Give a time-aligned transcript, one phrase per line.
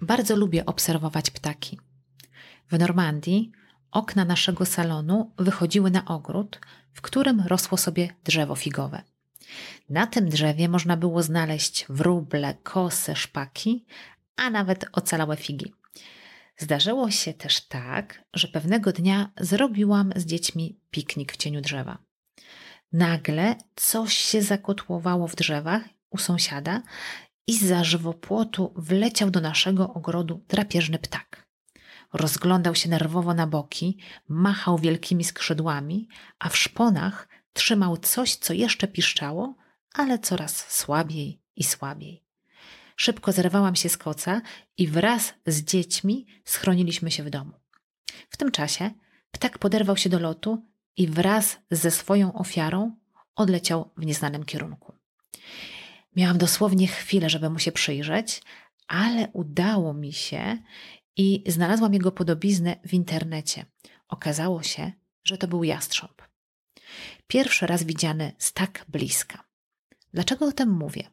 [0.00, 1.78] Bardzo lubię obserwować ptaki.
[2.70, 3.52] W Normandii
[3.90, 6.60] okna naszego salonu wychodziły na ogród,
[6.92, 9.02] w którym rosło sobie drzewo figowe.
[9.88, 13.84] Na tym drzewie można było znaleźć wróble, kosy, szpaki,
[14.36, 15.74] a nawet ocalałe figi.
[16.56, 21.98] Zdarzyło się też tak, że pewnego dnia zrobiłam z dziećmi piknik w cieniu drzewa.
[22.92, 26.82] Nagle coś się zakotłowało w drzewach u sąsiada
[27.50, 31.46] i za żywopłotu wleciał do naszego ogrodu drapieżny ptak.
[32.12, 38.88] Rozglądał się nerwowo na boki, machał wielkimi skrzydłami, a w szponach trzymał coś, co jeszcze
[38.88, 39.54] piszczało,
[39.94, 42.24] ale coraz słabiej i słabiej.
[42.96, 44.42] Szybko zerwałam się z koca
[44.76, 47.52] i wraz z dziećmi schroniliśmy się w domu.
[48.30, 48.90] W tym czasie
[49.30, 52.96] ptak poderwał się do lotu i wraz ze swoją ofiarą
[53.34, 55.00] odleciał w nieznanym kierunku.
[56.16, 58.42] Miałam dosłownie chwilę, żeby mu się przyjrzeć,
[58.88, 60.58] ale udało mi się
[61.16, 63.66] i znalazłam jego podobiznę w internecie.
[64.08, 64.92] Okazało się,
[65.24, 66.22] że to był jastrząb.
[67.26, 69.44] Pierwszy raz widziany z tak bliska.
[70.14, 71.10] Dlaczego o tym mówię?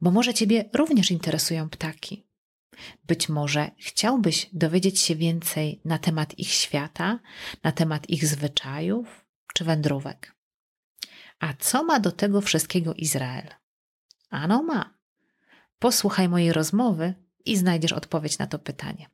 [0.00, 2.26] Bo może Ciebie również interesują ptaki.
[3.04, 7.20] Być może chciałbyś dowiedzieć się więcej na temat ich świata,
[7.62, 10.33] na temat ich zwyczajów czy wędrówek.
[11.38, 13.48] A co ma do tego wszystkiego Izrael?
[14.30, 14.94] Ano ma.
[15.78, 19.10] Posłuchaj mojej rozmowy i znajdziesz odpowiedź na to pytanie.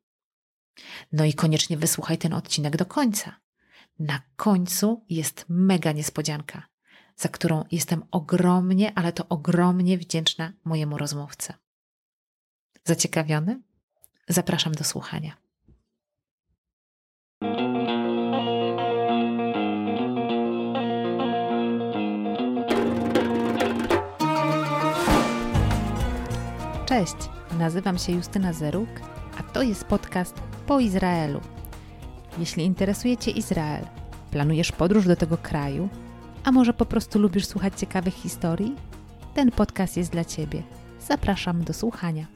[1.12, 3.40] No i koniecznie wysłuchaj ten odcinek do końca.
[3.98, 6.68] Na końcu jest mega niespodzianka,
[7.16, 11.54] za którą jestem ogromnie, ale to ogromnie wdzięczna mojemu rozmówcy.
[12.84, 13.60] Zaciekawiony?
[14.28, 15.36] Zapraszam do słuchania.
[27.00, 27.16] Cześć,
[27.58, 28.88] nazywam się Justyna Zeruk,
[29.38, 30.34] a to jest podcast
[30.66, 31.40] Po Izraelu.
[32.38, 33.84] Jeśli interesuje Cię Izrael,
[34.30, 35.88] planujesz podróż do tego kraju,
[36.44, 38.76] a może po prostu lubisz słuchać ciekawych historii,
[39.34, 40.62] ten podcast jest dla Ciebie.
[41.00, 42.26] Zapraszam do słuchania.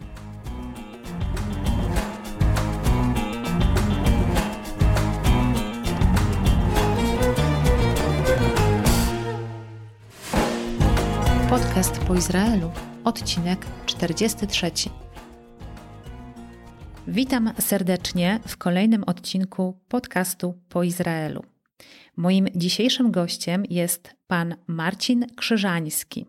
[11.84, 12.70] Podcast po Izraelu,
[13.04, 14.70] odcinek 43.
[17.08, 21.44] Witam serdecznie w kolejnym odcinku podcastu po Izraelu.
[22.16, 26.26] Moim dzisiejszym gościem jest pan Marcin Krzyżański,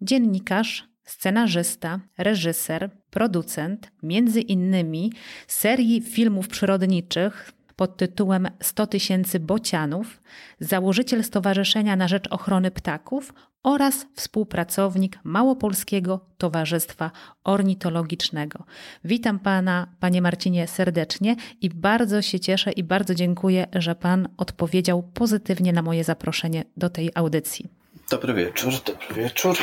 [0.00, 5.12] dziennikarz, scenarzysta, reżyser, producent, między innymi
[5.46, 10.22] serii filmów przyrodniczych pod tytułem 100 tysięcy bocianów,
[10.60, 13.32] założyciel Stowarzyszenia na Rzecz Ochrony Ptaków
[13.66, 17.10] oraz współpracownik Małopolskiego Towarzystwa
[17.44, 18.64] Ornitologicznego.
[19.04, 25.02] Witam Pana, Panie Marcinie, serdecznie i bardzo się cieszę i bardzo dziękuję, że Pan odpowiedział
[25.02, 27.68] pozytywnie na moje zaproszenie do tej audycji.
[28.10, 29.56] Dobry wieczór, dobry wieczór.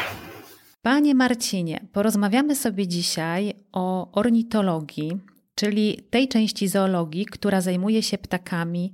[0.82, 5.18] Panie Marcinie, porozmawiamy sobie dzisiaj o ornitologii,
[5.56, 8.92] czyli tej części zoologii, która zajmuje się ptakami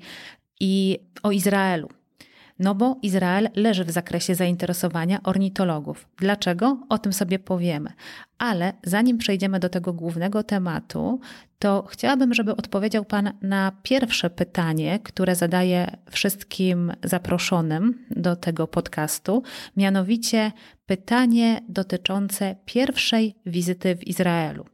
[0.60, 1.90] i o Izraelu.
[2.60, 6.08] No bo Izrael leży w zakresie zainteresowania ornitologów.
[6.18, 6.80] Dlaczego?
[6.90, 7.90] O tym sobie powiemy.
[8.38, 11.20] Ale zanim przejdziemy do tego głównego tematu,
[11.60, 19.44] to chciałabym, żeby odpowiedział Pan na pierwsze pytanie, które zadaję wszystkim zaproszonym do tego podcastu,
[19.78, 20.52] mianowicie
[20.86, 24.66] pytanie dotyczące pierwszej wizyty w Izraelu.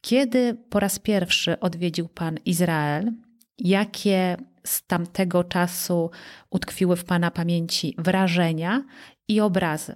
[0.00, 3.12] Kiedy po raz pierwszy odwiedził Pan Izrael?
[3.58, 6.10] Jakie z tamtego czasu
[6.50, 8.84] utkwiły w Pana pamięci wrażenia
[9.28, 9.94] i obrazy?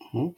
[0.00, 0.32] Mhm.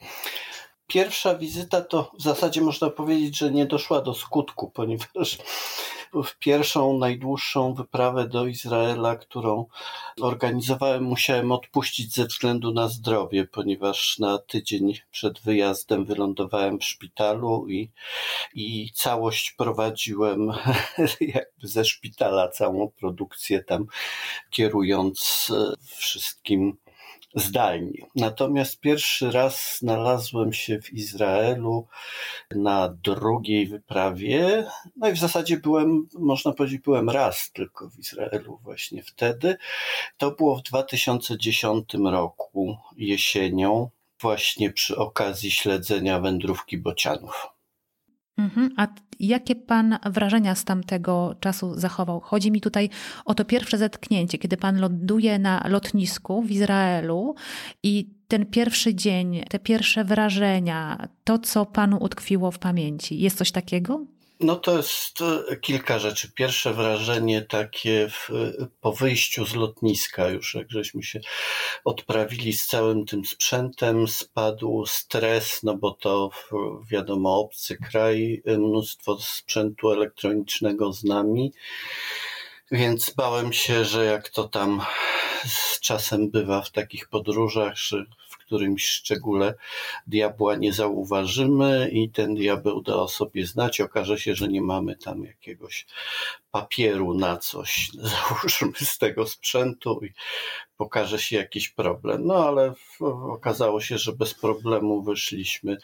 [0.87, 5.37] Pierwsza wizyta to w zasadzie można powiedzieć, że nie doszła do skutku, ponieważ
[6.13, 9.65] w pierwszą, najdłuższą wyprawę do Izraela, którą
[10.21, 17.67] organizowałem, musiałem odpuścić ze względu na zdrowie, ponieważ na tydzień przed wyjazdem wylądowałem w szpitalu
[17.69, 17.91] i,
[18.53, 20.51] i całość prowadziłem
[21.19, 23.85] jakby ze szpitala, całą produkcję tam
[24.49, 26.77] kierując e, wszystkim
[27.39, 28.05] zdalnie.
[28.15, 31.87] Natomiast pierwszy raz znalazłem się w Izraelu
[32.51, 34.67] na drugiej wyprawie.
[34.95, 39.57] No i w zasadzie byłem, można powiedzieć, byłem raz tylko w Izraelu właśnie wtedy.
[40.17, 43.89] To było w 2010 roku jesienią,
[44.21, 47.47] właśnie przy okazji śledzenia wędrówki bocianów.
[48.37, 48.73] Mhm.
[48.77, 48.87] A
[49.19, 52.19] jakie Pan wrażenia z tamtego czasu zachował?
[52.19, 52.89] Chodzi mi tutaj
[53.25, 57.35] o to pierwsze zetknięcie, kiedy Pan ląduje na lotnisku w Izraelu
[57.83, 63.19] i ten pierwszy dzień, te pierwsze wrażenia, to co panu utkwiło w pamięci?
[63.19, 64.16] Jest coś takiego?
[64.39, 66.31] No to jest e, kilka rzeczy.
[66.31, 68.29] Pierwsze wrażenie takie w,
[68.81, 71.19] po wyjściu z lotniska już, jak żeśmy się
[71.85, 76.29] odprawili z całym tym sprzętem, spadł stres, no bo to
[76.91, 81.53] wiadomo obcy kraj, mnóstwo sprzętu elektronicznego z nami,
[82.71, 84.81] więc bałem się, że jak to tam
[85.45, 88.05] z czasem bywa w takich podróżach, że
[88.47, 89.53] którymś szczególe
[90.07, 93.81] diabła nie zauważymy i ten diabeł da o sobie znać.
[93.81, 95.85] Okaże się, że nie mamy tam jakiegoś
[96.51, 100.13] papieru na coś, załóżmy z tego sprzętu i
[100.77, 102.25] pokaże się jakiś problem.
[102.25, 102.73] No ale
[103.31, 105.77] okazało się, że bez problemu wyszliśmy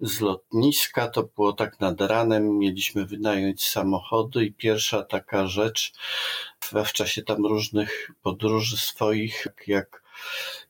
[0.00, 1.08] z lotniska.
[1.08, 5.92] To było tak nad ranem, mieliśmy wynająć samochody i pierwsza taka rzecz
[6.84, 10.07] w czasie tam różnych podróży swoich, jak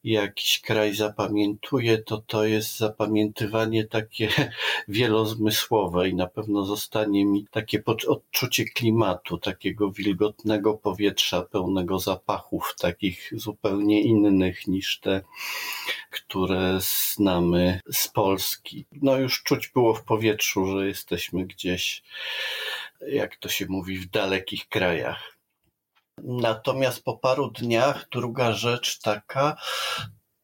[0.04, 4.28] jakiś kraj zapamiętuje, to to jest zapamiętywanie takie
[4.88, 13.30] wielozmysłowe i na pewno zostanie mi takie odczucie klimatu, takiego wilgotnego powietrza, pełnego zapachów, takich
[13.32, 15.20] zupełnie innych niż te,
[16.10, 18.86] które znamy z Polski.
[18.92, 22.02] No już czuć było w powietrzu, że jesteśmy gdzieś,
[23.08, 25.37] jak to się mówi, w dalekich krajach.
[26.24, 29.56] Natomiast po paru dniach druga rzecz taka,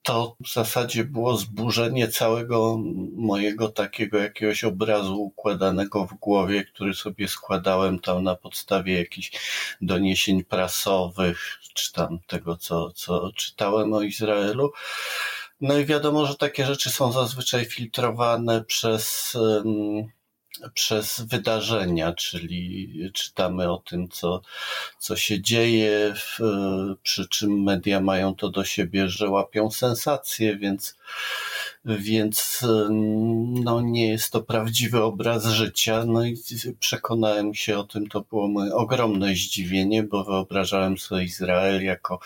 [0.02, 2.78] to w zasadzie było zburzenie całego
[3.16, 9.32] mojego takiego jakiegoś obrazu układanego w głowie, który sobie składałem tam na podstawie jakichś
[9.80, 14.72] doniesień prasowych, czy tam tego, co, co czytałem o Izraelu.
[15.60, 19.36] No i wiadomo, że takie rzeczy są zazwyczaj filtrowane przez
[20.74, 24.42] przez wydarzenia, czyli czytamy o tym, co,
[24.98, 26.38] co się dzieje, w,
[27.02, 30.96] przy czym media mają to do siebie, że łapią sensacje, więc,
[31.84, 32.64] więc
[33.64, 36.04] no, nie jest to prawdziwy obraz życia.
[36.06, 36.36] No i
[36.80, 42.18] przekonałem się o tym, to było moje ogromne zdziwienie, bo wyobrażałem sobie Izrael jako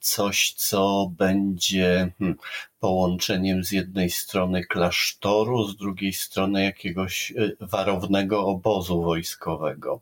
[0.00, 2.36] coś, co będzie hmm,
[2.80, 10.00] połączeniem z jednej strony klasztoru, z drugiej strony jakiegoś y, warownego obozu wojskowego.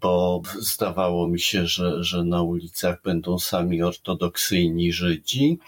[0.00, 5.58] Bo zdawało mi się, że, że na ulicach będą sami ortodoksyjni Żydzi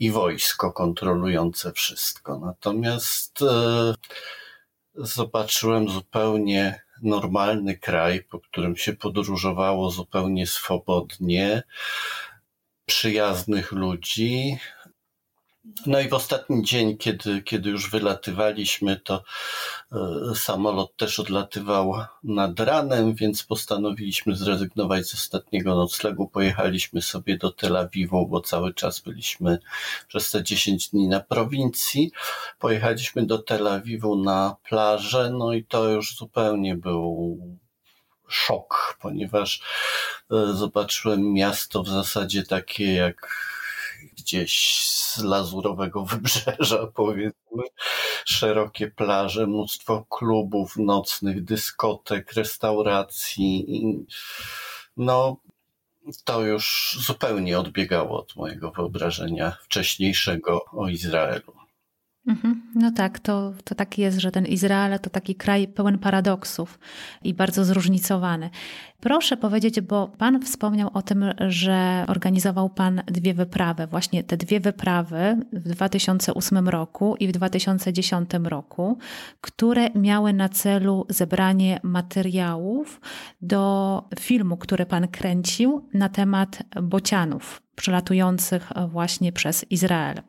[0.00, 2.38] i wojsko kontrolujące wszystko.
[2.38, 3.94] Natomiast e,
[4.94, 11.62] zobaczyłem zupełnie normalny kraj, po którym się podróżowało zupełnie swobodnie,
[12.86, 14.58] przyjaznych ludzi,
[15.86, 19.24] no i w ostatni dzień, kiedy, kiedy już wylatywaliśmy, to
[19.92, 21.94] e, samolot też odlatywał
[22.24, 26.28] nad ranem, więc postanowiliśmy zrezygnować z ostatniego noclegu.
[26.28, 29.58] Pojechaliśmy sobie do Tel Awiwu, bo cały czas byliśmy
[30.08, 32.12] przez te 10 dni na prowincji.
[32.58, 37.38] Pojechaliśmy do Tel Awiwu na plażę, no i to już zupełnie był
[38.28, 39.60] szok, ponieważ
[40.30, 43.48] e, zobaczyłem miasto w zasadzie takie jak
[44.18, 47.62] gdzieś z lazurowego wybrzeża, powiedzmy.
[48.24, 53.66] Szerokie plaże, mnóstwo klubów nocnych, dyskotek, restauracji.
[54.96, 55.36] No,
[56.24, 61.57] to już zupełnie odbiegało od mojego wyobrażenia wcześniejszego o Izraelu.
[62.28, 62.62] Mhm.
[62.74, 66.78] No tak, to, to tak jest, że ten Izrael to taki kraj pełen paradoksów
[67.24, 68.50] i bardzo zróżnicowany.
[69.00, 74.60] Proszę powiedzieć, bo Pan wspomniał o tym, że organizował Pan dwie wyprawy, właśnie te dwie
[74.60, 78.98] wyprawy w 2008 roku i w 2010 roku,
[79.40, 83.00] które miały na celu zebranie materiałów
[83.42, 90.22] do filmu, który Pan kręcił na temat bocianów przelatujących właśnie przez Izrael.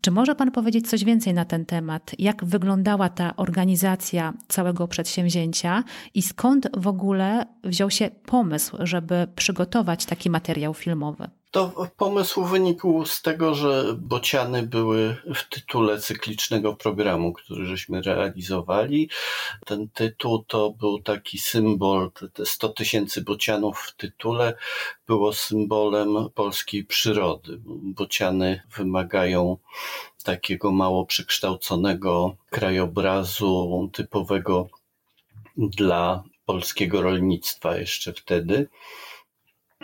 [0.00, 2.12] Czy może Pan powiedzieć coś więcej na ten temat?
[2.18, 10.06] Jak wyglądała ta organizacja całego przedsięwzięcia i skąd w ogóle wziął się pomysł, żeby przygotować
[10.06, 11.30] taki materiał filmowy?
[11.50, 19.10] To pomysł wynikł z tego, że bociany były w tytule cyklicznego programu, który żeśmy realizowali.
[19.66, 24.54] Ten tytuł to był taki symbol, te 100 tysięcy bocianów w tytule
[25.06, 27.60] było symbolem polskiej przyrody.
[27.66, 29.56] Bociany wymagają
[30.24, 34.68] takiego mało przekształconego krajobrazu typowego
[35.56, 38.68] dla polskiego rolnictwa jeszcze wtedy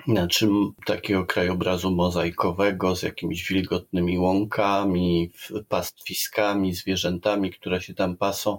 [0.08, 0.48] znaczy
[0.86, 5.30] takiego krajobrazu mozaikowego z jakimiś wilgotnymi łąkami,
[5.68, 8.58] pastwiskami, zwierzętami, które się tam pasą.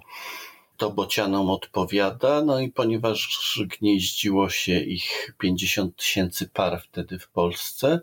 [0.78, 8.02] To bocianom odpowiada, no i ponieważ gnieździło się ich 50 tysięcy par wtedy w Polsce,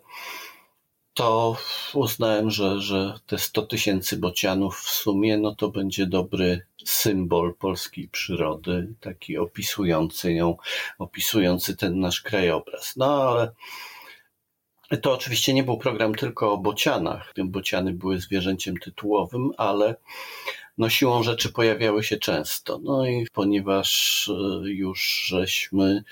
[1.15, 1.57] to
[1.95, 8.09] uznałem, że, że te 100 tysięcy bocianów w sumie, no to będzie dobry symbol polskiej
[8.09, 10.57] przyrody, taki opisujący ją,
[10.99, 12.97] opisujący ten nasz krajobraz.
[12.97, 13.53] No ale
[15.03, 17.33] to oczywiście nie był program tylko o bocianach.
[17.45, 19.97] Bociany były zwierzęciem tytułowym, ale
[20.79, 22.81] no siłą rzeczy pojawiały się często.
[22.83, 26.05] No i ponieważ e, już żeśmy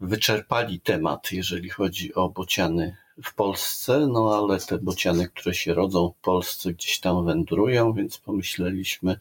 [0.00, 6.12] wyczerpali temat, jeżeli chodzi o bociany w Polsce, no ale te bociany, które się rodzą
[6.18, 9.20] w Polsce, gdzieś tam wędrują, więc pomyśleliśmy,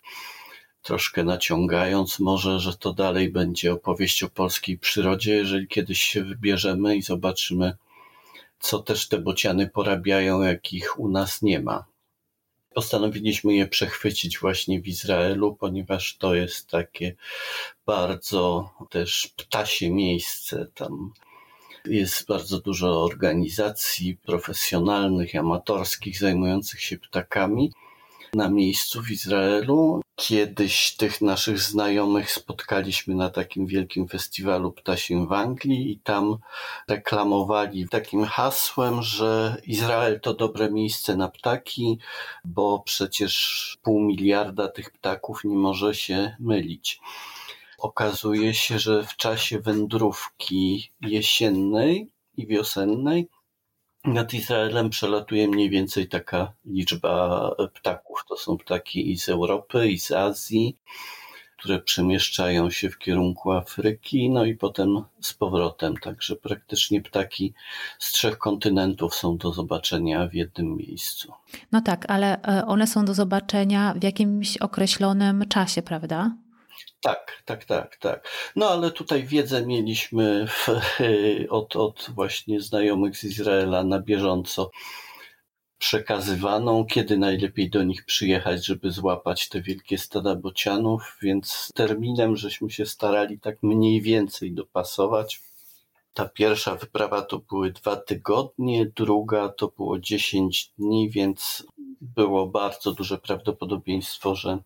[0.82, 6.96] troszkę naciągając może, że to dalej będzie opowieść o polskiej przyrodzie, jeżeli kiedyś się wybierzemy
[6.98, 7.78] i zobaczymy,
[8.60, 11.86] co też te bociany porabiają, jakich u nas nie ma.
[12.74, 17.16] Postanowiliśmy je przechwycić właśnie w Izraelu, ponieważ to jest takie
[17.86, 20.68] bardzo też ptasie miejsce.
[20.74, 21.14] Tam
[21.86, 27.72] jest bardzo dużo organizacji profesjonalnych, amatorskich zajmujących się ptakami
[28.34, 30.02] na miejscu w Izraelu.
[30.16, 36.38] Kiedyś tych naszych znajomych spotkaliśmy na takim wielkim festiwalu ptasim w Anglii i tam
[36.88, 41.98] reklamowali takim hasłem, że Izrael to dobre miejsce na ptaki,
[42.46, 47.00] bo przecież pół miliarda tych ptaków nie może się mylić.
[47.84, 53.30] Okazuje się, że w czasie wędrówki jesiennej i wiosennej
[54.06, 58.26] nad Izraelem przelatuje mniej więcej taka liczba ptaków.
[58.30, 60.78] To są ptaki i z Europy, i z Azji,
[61.58, 65.98] które przemieszczają się w kierunku Afryki, no i potem z powrotem.
[65.98, 67.54] Także praktycznie ptaki
[68.00, 71.34] z trzech kontynentów są do zobaczenia w jednym miejscu.
[71.72, 76.43] No tak, ale e, one są do zobaczenia w jakimś określonym czasie, prawda?
[77.04, 78.28] Tak, tak, tak, tak.
[78.56, 80.68] No ale tutaj wiedzę mieliśmy w,
[81.50, 84.72] od, od właśnie znajomych z Izraela na bieżąco
[85.78, 92.70] przekazywaną, kiedy najlepiej do nich przyjechać, żeby złapać te wielkie stada bocianów, więc terminem żeśmy
[92.70, 95.42] się starali tak mniej więcej dopasować.
[96.14, 101.66] Ta pierwsza wyprawa to były dwa tygodnie, druga to było dziesięć dni, więc
[102.02, 104.58] było bardzo duże prawdopodobieństwo, że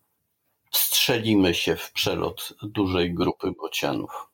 [0.70, 4.28] wstrzelimy się w przelot dużej grupy bocianów.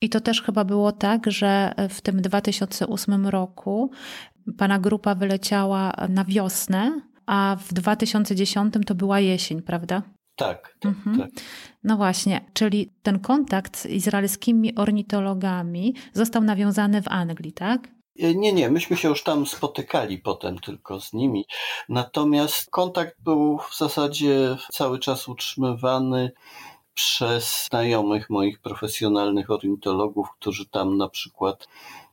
[0.00, 3.90] I to też chyba było tak, że w tym 2008 roku
[4.58, 10.02] pana grupa wyleciała na wiosnę, a w 2010 to była jesień, prawda?
[10.36, 11.18] Tak, tak, mhm.
[11.18, 11.30] tak.
[11.84, 17.88] No właśnie, czyli ten kontakt z izraelskimi ornitologami został nawiązany w Anglii, tak?
[18.18, 21.44] E, nie, nie, myśmy się już tam spotykali potem tylko z nimi.
[21.88, 26.32] Natomiast kontakt był w zasadzie cały czas utrzymywany
[26.94, 31.68] przez znajomych moich profesjonalnych ornitologów, którzy tam na przykład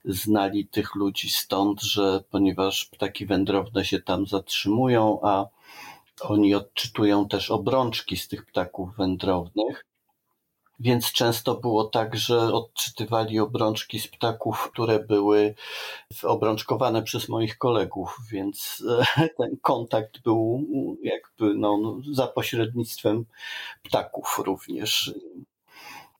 [0.05, 5.45] znali tych ludzi stąd, że ponieważ ptaki wędrowne się tam zatrzymują, a
[6.21, 9.85] oni odczytują też obrączki z tych ptaków wędrownych,
[10.79, 15.55] więc często było tak, że odczytywali obrączki z ptaków, które były
[16.23, 18.83] obrączkowane przez moich kolegów, więc
[19.17, 20.65] e, ten kontakt był
[21.03, 23.25] jakby no, no, za pośrednictwem
[23.83, 25.13] ptaków również.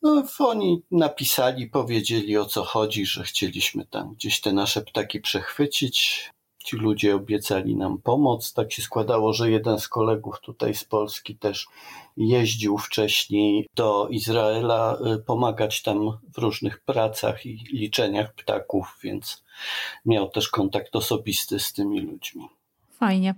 [0.02, 6.30] No, oni napisali, powiedzieli o co chodzi, że chcieliśmy tam gdzieś te nasze ptaki przechwycić.
[6.68, 8.54] Ci ludzie obiecali nam pomoc.
[8.54, 11.68] Tak się składało, że jeden z kolegów tutaj z Polski też
[12.18, 19.44] jeździł wcześniej do Izraela y, pomagać tam w różnych pracach i liczeniach ptaków, więc
[20.06, 22.48] miał też kontakt osobisty z tymi ludźmi.
[22.90, 23.36] Fajnie.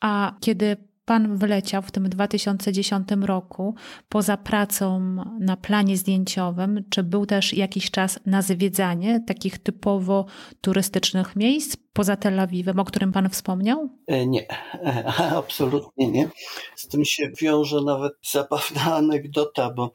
[0.00, 3.74] A kiedy Pan wyleciał w tym 2010 roku
[4.08, 6.84] poza pracą na planie zdjęciowym.
[6.90, 10.26] Czy był też jakiś czas na zwiedzanie takich typowo
[10.60, 13.88] turystycznych miejsc poza Tel Awiwem, o którym Pan wspomniał?
[14.06, 14.46] E, nie,
[15.38, 16.28] absolutnie nie.
[16.76, 19.92] Z tym się wiąże nawet zabawna anegdota, bo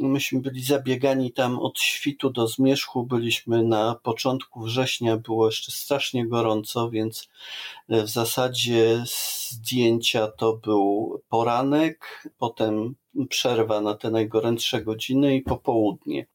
[0.00, 3.06] Myśmy byli zabiegani tam od świtu do zmierzchu.
[3.06, 7.28] Byliśmy na początku września, było jeszcze strasznie gorąco, więc
[7.88, 9.04] e, w zasadzie
[9.50, 12.94] zdjęcia to był poranek, potem
[13.28, 16.26] przerwa na te najgorętsze godziny i popołudnie.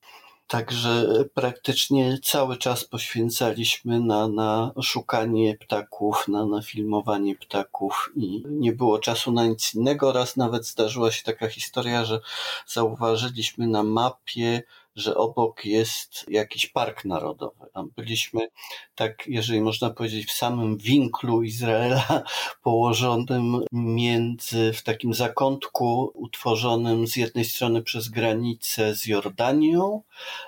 [0.47, 8.73] Także praktycznie cały czas poświęcaliśmy na, na szukanie ptaków, na, na filmowanie ptaków i nie
[8.73, 10.11] było czasu na nic innego.
[10.11, 12.19] Raz nawet zdarzyła się taka historia, że
[12.67, 14.63] zauważyliśmy na mapie
[14.95, 17.65] że obok jest jakiś park narodowy.
[17.95, 18.47] Byliśmy
[18.95, 22.23] tak, jeżeli można powiedzieć, w samym winklu Izraela,
[22.63, 30.01] położonym między, w takim zakątku utworzonym z jednej strony przez granicę z Jordanią,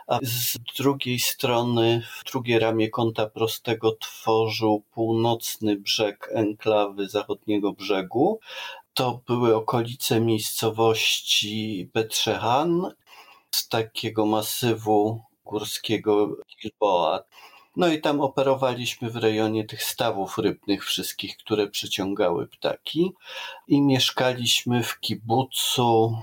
[0.08, 8.40] a z drugiej strony, w drugie ramię kąta prostego tworzył północny brzeg enklawy zachodniego brzegu,
[8.94, 12.92] to były okolice miejscowości Betrzehan
[13.56, 17.24] z takiego masywu górskiego Gilboa.
[17.76, 23.14] No i tam operowaliśmy w rejonie tych stawów rybnych wszystkich, które przyciągały ptaki
[23.68, 26.18] i mieszkaliśmy w kibucu,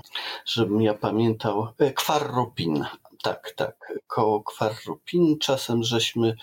[0.45, 2.85] żebym ja pamiętał, e, Kwarrupin.
[3.21, 5.39] Tak, tak, koło Kwarrupin.
[5.39, 6.35] Czasem żeśmy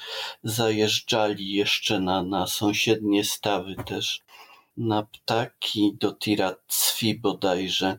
[0.45, 4.21] zajeżdżali jeszcze na, na sąsiednie stawy też
[4.77, 7.99] na ptaki do Tiracwi bodajże.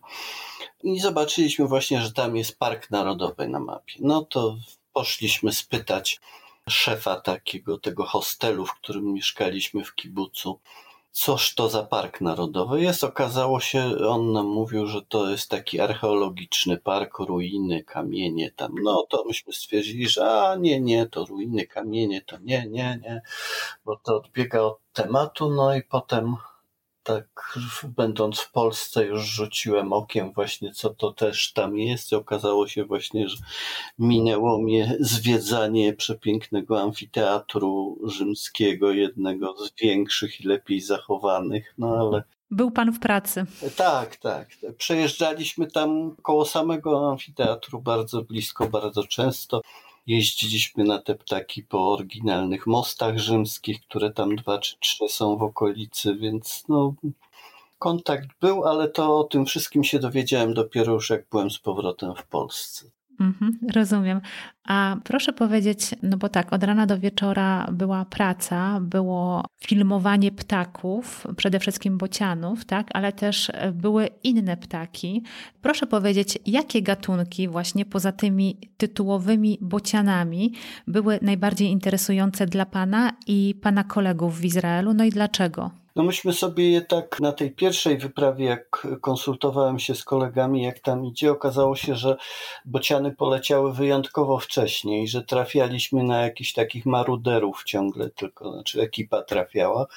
[0.83, 3.93] I zobaczyliśmy właśnie, że tam jest park narodowy na mapie.
[3.99, 4.57] No to
[4.93, 6.19] poszliśmy spytać
[6.69, 10.59] szefa takiego, tego hostelu, w którym mieszkaliśmy w kibucu,
[11.11, 13.03] coż to za park narodowy jest.
[13.03, 18.75] Okazało się, on nam mówił, że to jest taki archeologiczny park, ruiny, kamienie tam.
[18.83, 23.21] No to myśmy stwierdzili, że a nie, nie, to ruiny, kamienie, to nie, nie, nie,
[23.85, 25.49] bo to odbiega od tematu.
[25.49, 26.35] No i potem
[27.03, 27.57] tak
[27.97, 32.85] będąc w Polsce już rzuciłem okiem właśnie co to też tam jest i okazało się
[32.85, 33.37] właśnie, że
[33.99, 42.71] minęło mnie zwiedzanie przepięknego amfiteatru rzymskiego, jednego z większych i lepiej zachowanych, no ale był
[42.71, 43.45] pan w pracy.
[43.75, 44.49] Tak, tak.
[44.77, 49.61] Przejeżdżaliśmy tam koło samego amfiteatru bardzo blisko, bardzo często.
[50.11, 55.43] Jeździliśmy na te ptaki po oryginalnych mostach rzymskich, które tam dwa czy trzy są w
[55.43, 56.93] okolicy, więc no,
[57.79, 62.15] kontakt był, ale to o tym wszystkim się dowiedziałem dopiero już jak byłem z powrotem
[62.15, 62.85] w Polsce.
[63.21, 64.21] Mhm, rozumiem.
[64.63, 71.27] A proszę powiedzieć, no bo tak, od rana do wieczora była praca, było filmowanie ptaków,
[71.37, 75.23] przede wszystkim bocianów, tak, ale też były inne ptaki.
[75.61, 80.53] Proszę powiedzieć, jakie gatunki właśnie poza tymi tytułowymi bocianami
[80.87, 85.80] były najbardziej interesujące dla Pana i Pana kolegów w Izraelu, no i dlaczego?
[85.95, 90.79] No myśmy sobie je tak na tej pierwszej wyprawie, jak konsultowałem się z kolegami, jak
[90.79, 92.17] tam idzie, okazało się, że
[92.65, 99.21] bociany poleciały wyjątkowo wcześnie i że trafialiśmy na jakichś takich maruderów ciągle, tylko znaczy ekipa
[99.21, 99.87] trafiała.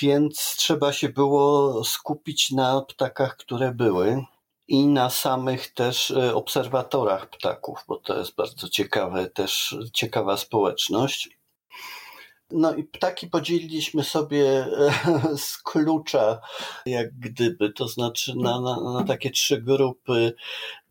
[0.00, 4.24] Więc trzeba się było skupić na ptakach, które były
[4.68, 11.41] i na samych też e, obserwatorach ptaków, bo to jest bardzo ciekawe, też ciekawa społeczność.
[12.52, 14.92] No i ptaki podzieliliśmy sobie e,
[15.36, 16.40] z klucza,
[16.86, 20.34] jak gdyby, to znaczy na, na, na takie trzy grupy.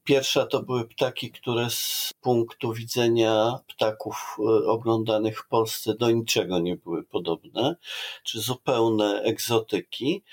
[0.03, 6.59] Pierwsza to były ptaki, które z punktu widzenia ptaków e, oglądanych w Polsce do niczego
[6.59, 7.75] nie były podobne,
[8.23, 10.23] czy zupełne egzotyki.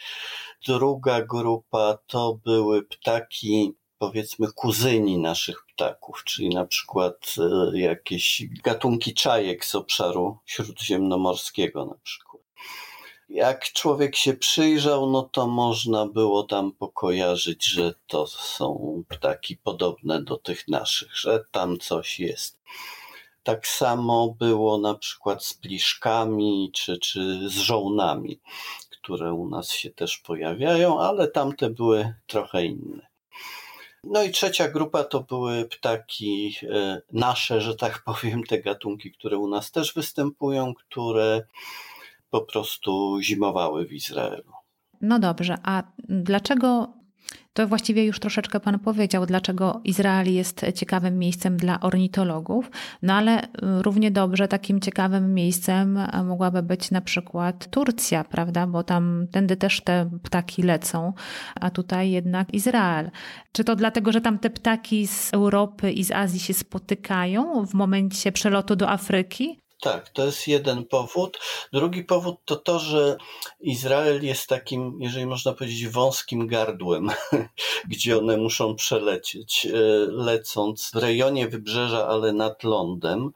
[0.66, 9.14] Druga grupa to były ptaki powiedzmy kuzyni naszych ptaków, czyli na przykład e, jakieś gatunki
[9.14, 12.42] czajek z obszaru śródziemnomorskiego na przykład.
[13.28, 20.22] Jak człowiek się przyjrzał, no to można było tam pokojarzyć, że to są ptaki podobne
[20.22, 22.58] do tych naszych, że tam coś jest.
[23.42, 28.40] Tak samo było na przykład z pliszkami czy, czy z żołnami,
[28.90, 33.07] które u nas się też pojawiają, ale tamte były trochę inne.
[34.04, 39.38] No i trzecia grupa to były ptaki e, nasze, że tak powiem, te gatunki, które
[39.38, 41.42] u nas też występują, które
[42.30, 44.52] po prostu zimowały w Izraelu.
[45.00, 46.92] No dobrze, a dlaczego
[47.58, 52.70] to właściwie już troszeczkę Pan powiedział, dlaczego Izrael jest ciekawym miejscem dla ornitologów,
[53.02, 58.82] no ale y, równie dobrze takim ciekawym miejscem mogłaby być na przykład Turcja, prawda, bo
[58.82, 61.12] tam tędy też te ptaki lecą,
[61.60, 63.10] a tutaj jednak Izrael.
[63.52, 67.74] Czy to dlatego, że tam te ptaki z Europy i z Azji się spotykają w
[67.74, 69.60] momencie przelotu do Afryki?
[69.80, 71.38] Tak, to jest jeden powód.
[71.72, 73.16] Drugi powód to to, że
[73.60, 77.10] Izrael jest takim, jeżeli można powiedzieć, wąskim gardłem,
[77.90, 79.70] gdzie one muszą przelecieć, e,
[80.10, 83.30] lecąc w rejonie wybrzeża, ale nad lądem.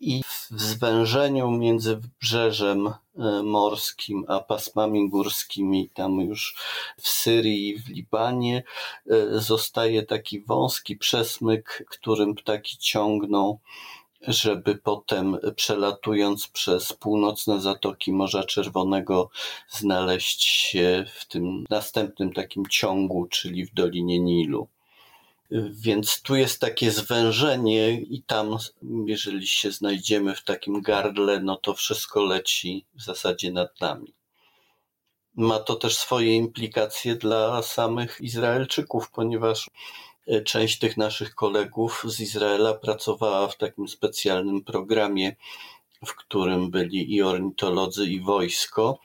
[0.00, 6.56] I w zwężeniu między wybrzeżem e, morskim a pasmami górskimi, tam już
[7.00, 8.62] w Syrii w Libanie,
[9.10, 13.58] e, zostaje taki wąski przesmyk, którym ptaki ciągną
[14.28, 19.30] żeby potem przelatując przez północne zatoki Morza Czerwonego
[19.68, 24.68] znaleźć się w tym następnym takim ciągu, czyli w Dolinie Nilu.
[25.70, 28.56] Więc tu jest takie zwężenie, i tam,
[29.06, 34.14] jeżeli się znajdziemy w takim gardle, no to wszystko leci w zasadzie nad nami.
[35.34, 39.70] Ma to też swoje implikacje dla samych Izraelczyków, ponieważ
[40.44, 45.36] część tych naszych kolegów z Izraela pracowała w takim specjalnym programie,
[46.06, 48.98] w którym byli i ornitolodzy, i wojsko,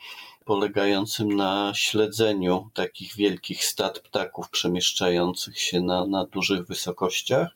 [0.45, 7.49] polegającym na śledzeniu takich wielkich stad ptaków przemieszczających się na, na dużych wysokościach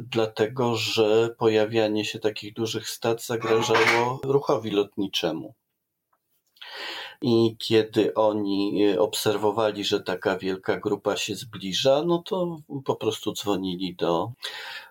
[0.00, 5.54] dlatego że pojawianie się takich dużych stad zagrażało ruchowi lotniczemu.
[7.22, 13.32] I kiedy oni e, obserwowali, że taka wielka grupa się zbliża, no to po prostu
[13.32, 14.32] dzwonili do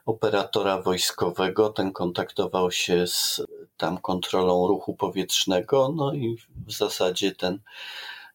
[0.06, 1.70] operatora wojskowego.
[1.70, 3.42] Ten kontaktował się z
[3.78, 7.60] tam kontrolą ruchu powietrznego, no i w zasadzie ten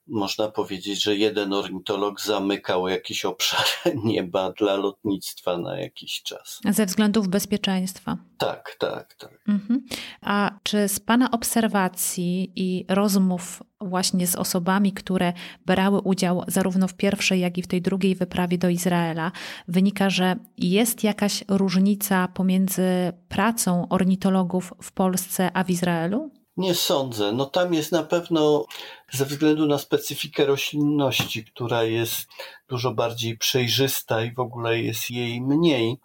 [0.09, 3.67] można powiedzieć, że jeden ornitolog zamykał jakiś obszar
[4.05, 6.61] nieba dla lotnictwa na jakiś czas.
[6.71, 8.17] Ze względów bezpieczeństwa.
[8.39, 9.41] Tak, tak, tak.
[9.49, 9.83] Mhm.
[10.21, 15.33] A czy z Pana obserwacji i rozmów właśnie z osobami, które
[15.67, 19.33] brały udział zarówno w pierwszej, jak i w tej drugiej wyprawie do Izraela,
[19.69, 26.31] wynika, że jest jakaś różnica pomiędzy pracą ornitologów w Polsce a w Izraelu?
[26.57, 27.33] Nie sądzę.
[27.33, 28.65] No tam jest na pewno
[29.13, 32.29] ze względu na specyfikę roślinności, która jest
[32.69, 35.99] dużo bardziej przejrzysta i w ogóle jest jej mniej,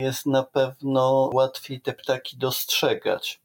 [0.00, 3.40] jest na pewno łatwiej te ptaki dostrzegać.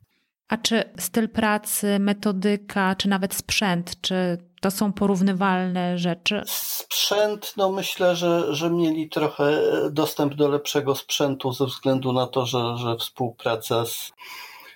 [0.48, 6.42] A czy styl pracy, metodyka, czy nawet sprzęt, czy to są porównywalne rzeczy?
[6.48, 12.46] Sprzęt, no myślę, że, że mieli trochę dostęp do lepszego sprzętu ze względu na to,
[12.46, 14.12] że, że współpraca z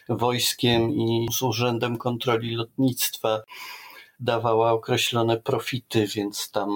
[0.09, 3.41] wojskiem i z Urzędem Kontroli Lotnictwa
[4.19, 6.69] dawała określone profity, więc tam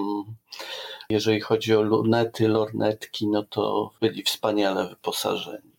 [1.14, 5.72] jeżeli chodzi o lunety, lornetki, no to byli wspaniale wyposażeni.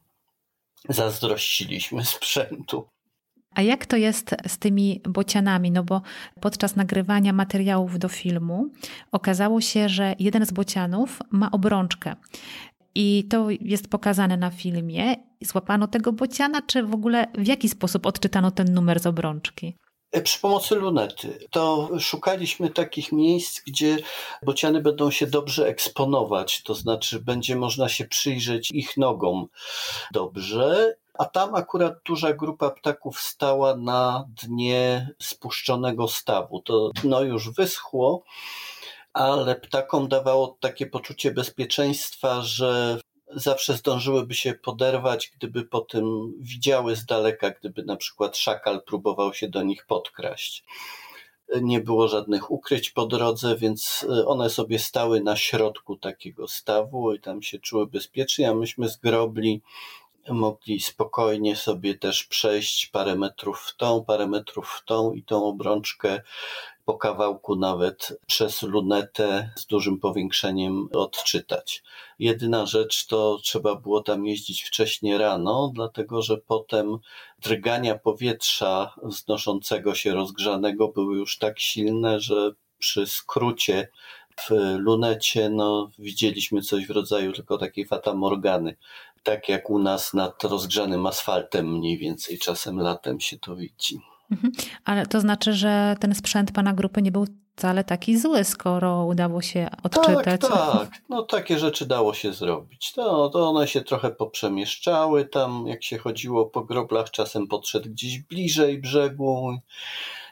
[0.89, 2.85] Zazdrościliśmy sprzętu.
[3.55, 5.71] A jak to jest z tymi bocianami?
[5.71, 6.03] No bo
[6.41, 8.71] podczas nagrywania materiałów do filmu
[9.13, 12.17] okazało się, że jeden z bocianów ma obrączkę.
[12.95, 15.17] I to jest pokazane na filmie.
[15.43, 19.77] Złapano tego bociana, czy w ogóle w jaki sposób odczytano ten numer z obrączki?
[20.23, 21.39] Przy pomocy lunety.
[21.51, 23.97] To szukaliśmy takich miejsc, gdzie
[24.43, 29.47] bociany będą się dobrze eksponować, to znaczy będzie można się przyjrzeć ich nogom
[30.13, 30.97] dobrze.
[31.19, 36.61] A tam akurat duża grupa ptaków stała na dnie spuszczonego stawu.
[36.61, 38.23] To dno już wyschło
[39.15, 43.01] ale ptakom dawało takie poczucie bezpieczeństwa, że
[43.35, 49.35] zawsze zdążyłyby się poderwać, gdyby po tym widziały z daleka, gdyby na przykład szakal próbował
[49.35, 50.65] się do nich podkraść.
[51.63, 57.21] Nie było żadnych ukryć po drodze, więc one sobie stały na środku takiego stawu i
[57.21, 59.63] tam się czuły bezpiecznie, a myśmy z grobli
[60.29, 65.47] mogli spokojnie sobie też przejść parę metrów w tą, parę metrów w tą i tą
[65.47, 66.21] obrączkę
[66.85, 71.83] po kawałku nawet przez lunetę z dużym powiększeniem odczytać.
[72.19, 76.99] Jedyna rzecz to trzeba było tam jeździć wcześnie rano, dlatego że potem
[77.39, 83.89] drgania powietrza wznoszącego się rozgrzanego były już tak silne, że przy skrócie
[84.41, 88.77] w lunecie no, widzieliśmy coś w rodzaju tylko takiej fatamorgany.
[89.25, 94.01] Tak jak u nas nad rozgrzanym asfaltem mniej więcej czasem latem się to widzi.
[94.31, 94.53] Mhm.
[94.85, 99.43] Ale to znaczy, że ten sprzęt pana grupy nie był wcale taki zły, skoro udało
[99.43, 100.41] się odczytać.
[100.41, 100.89] Tak, tak.
[101.09, 102.93] No takie rzeczy dało się zrobić.
[102.93, 108.19] To, to one się trochę poprzemieszczały tam, jak się chodziło po groblach, czasem podszedł gdzieś
[108.19, 109.59] bliżej brzegu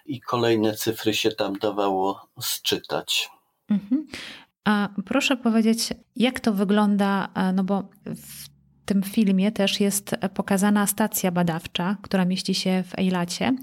[0.07, 3.31] i kolejne cyfry się tam dawało sczytać.
[3.71, 4.07] Mhm.
[4.65, 8.52] A proszę powiedzieć, jak to wygląda, no bo w
[8.93, 13.57] tym filmie też jest pokazana stacja badawcza, która mieści się w Ejlacie.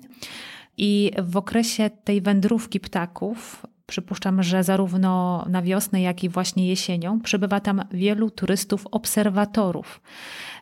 [0.78, 7.22] I w okresie tej wędrówki ptaków, przypuszczam, że zarówno na wiosnę, jak i właśnie jesienią,
[7.22, 10.02] przybywa tam wielu turystów, obserwatorów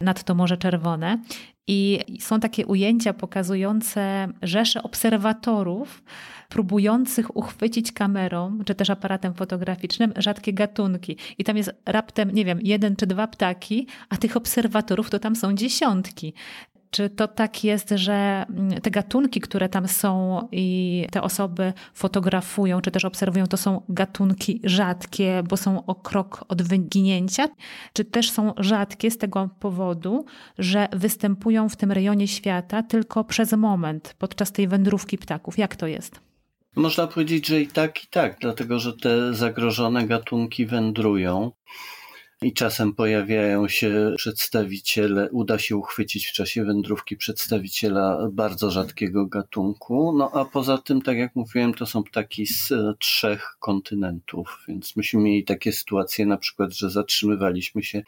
[0.01, 1.19] nad to Morze Czerwone.
[1.67, 6.03] I są takie ujęcia pokazujące rzesze obserwatorów,
[6.49, 11.17] próbujących uchwycić kamerą czy też aparatem fotograficznym rzadkie gatunki.
[11.37, 15.35] I tam jest raptem, nie wiem, jeden czy dwa ptaki, a tych obserwatorów to tam
[15.35, 16.33] są dziesiątki.
[16.91, 22.81] Czy to tak jest, że mm, te gatunki, które tam są i te osoby fotografują,
[22.81, 27.47] czy też obserwują, to są gatunki rzadkie, bo są o krok od wyginięcia?
[27.93, 30.25] Czy też są rzadkie z tego powodu,
[30.57, 35.57] że występują w tym rejonie świata tylko przez moment, podczas tej wędrówki ptaków?
[35.57, 36.27] Jak to jest?
[36.75, 41.51] Można powiedzieć, że i tak, i tak, dlatego że te zagrożone gatunki wędrują.
[42.41, 50.13] I czasem pojawiają się przedstawiciele, uda się uchwycić w czasie wędrówki przedstawiciela bardzo rzadkiego gatunku.
[50.17, 54.95] No a poza tym, tak jak mówiłem, to są ptaki z e, trzech kontynentów, więc
[54.95, 58.03] myśmy mieli takie sytuacje na przykład, że zatrzymywaliśmy się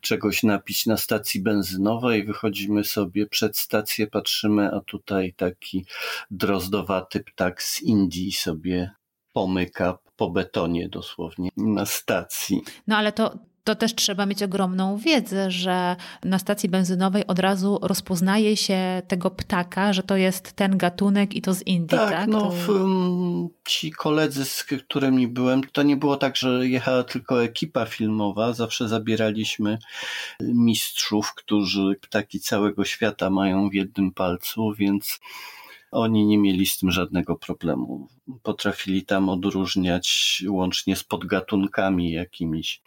[0.00, 5.84] czegoś napić na stacji benzynowej, wychodzimy sobie przed stację, patrzymy, a tutaj taki
[6.30, 8.90] drozdowaty ptak z Indii sobie
[9.32, 12.62] pomyka po betonie dosłownie na stacji.
[12.86, 17.78] No ale to to też trzeba mieć ogromną wiedzę, że na stacji benzynowej od razu
[17.82, 22.10] rozpoznaje się tego ptaka, że to jest ten gatunek i to z Indii, tak?
[22.10, 22.28] tak?
[22.28, 22.50] No, to...
[22.50, 28.52] w, ci koledzy, z którymi byłem, to nie było tak, że jechała tylko ekipa filmowa.
[28.52, 29.78] Zawsze zabieraliśmy
[30.40, 35.20] mistrzów, którzy ptaki całego świata mają w jednym palcu, więc
[35.90, 38.08] oni nie mieli z tym żadnego problemu.
[38.42, 42.82] Potrafili tam odróżniać łącznie z podgatunkami jakimiś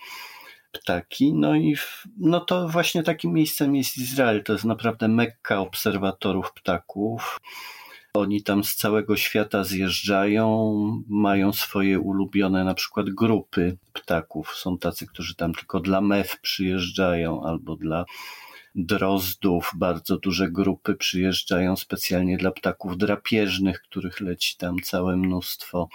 [0.72, 1.34] ptaki.
[1.34, 4.44] No i w, no to właśnie takim miejscem jest Izrael.
[4.44, 7.40] To jest naprawdę mekka obserwatorów ptaków.
[8.14, 10.74] Oni tam z całego świata zjeżdżają,
[11.08, 14.56] mają swoje ulubione na przykład grupy ptaków.
[14.56, 18.06] Są tacy, którzy tam tylko dla mew przyjeżdżają albo dla
[18.76, 19.72] drozdów.
[19.76, 25.90] Bardzo duże grupy przyjeżdżają specjalnie dla ptaków drapieżnych, których leci tam całe mnóstwo.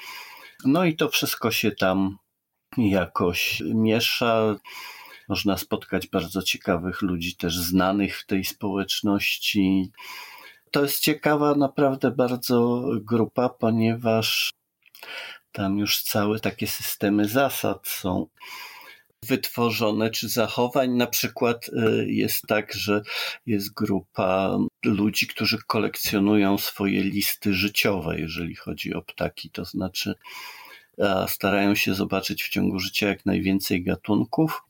[0.65, 2.19] No i to wszystko się tam
[2.77, 4.57] jakoś miesza.
[5.29, 9.91] Można spotkać bardzo ciekawych ludzi, też znanych w tej społeczności.
[10.71, 14.51] To jest ciekawa naprawdę bardzo grupa, ponieważ
[15.53, 18.27] tam już całe takie systemy zasad są
[19.25, 20.91] wytworzone, czy zachowań.
[20.91, 23.03] Na przykład y, jest tak, że
[23.47, 30.15] jest grupa ludzi, którzy kolekcjonują swoje listy życiowe, jeżeli chodzi o ptaki, to znaczy
[31.29, 34.63] starają się zobaczyć w ciągu życia jak najwięcej gatunków.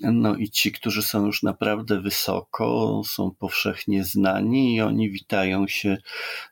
[0.00, 5.96] No i ci, którzy są już naprawdę wysoko, są powszechnie znani i oni witają się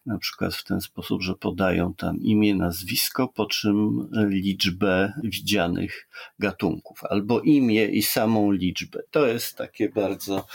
[0.06, 7.04] na przykład w ten sposób, że podają tam imię, nazwisko, po czym liczbę widzianych gatunków,
[7.04, 9.02] albo imię i samą liczbę.
[9.10, 10.46] To jest takie bardzo